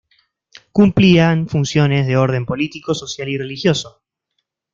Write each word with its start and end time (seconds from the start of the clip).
Cumplían 0.71 1.47
funciones 1.47 2.07
de 2.07 2.17
orden 2.17 2.47
político, 2.47 2.95
social 2.95 3.29
y 3.29 3.37
religioso. 3.37 4.01